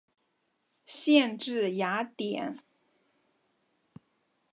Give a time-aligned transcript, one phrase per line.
[0.87, 2.57] 县治雅典。